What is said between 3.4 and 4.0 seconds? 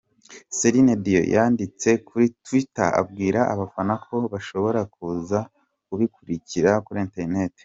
abafana